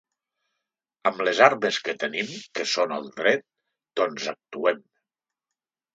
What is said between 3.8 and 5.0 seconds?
doncs actuem.